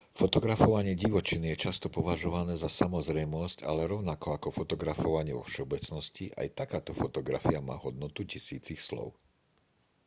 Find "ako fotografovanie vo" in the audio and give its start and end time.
4.37-5.43